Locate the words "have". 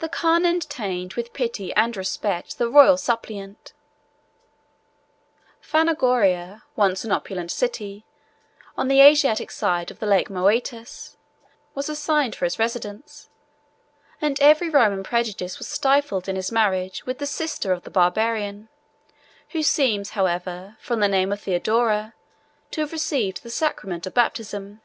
22.82-22.92